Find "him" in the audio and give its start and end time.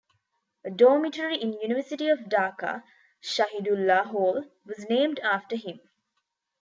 5.55-5.79